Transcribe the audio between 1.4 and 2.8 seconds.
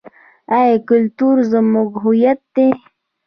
زموږ هویت دی؟